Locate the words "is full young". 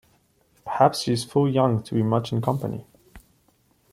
1.13-1.83